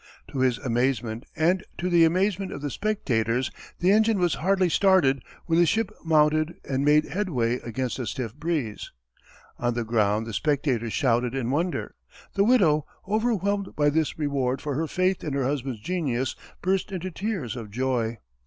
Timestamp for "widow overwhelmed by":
12.43-13.91